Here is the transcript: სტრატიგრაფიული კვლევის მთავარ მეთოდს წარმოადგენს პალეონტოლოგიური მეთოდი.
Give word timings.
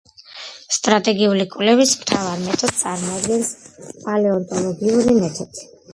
სტრატიგრაფიული 0.75 1.45
კვლევის 1.55 1.93
მთავარ 1.99 2.41
მეთოდს 2.47 2.79
წარმოადგენს 2.81 3.53
პალეონტოლოგიური 4.07 5.19
მეთოდი. 5.21 5.71